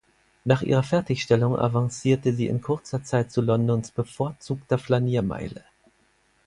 [0.45, 5.63] Nach ihrer Fertigstellung avancierte sie in kurzer Zeit zu Londons bevorzugter Flaniermeile.